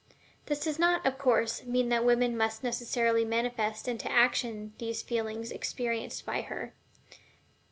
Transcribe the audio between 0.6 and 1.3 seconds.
does not, of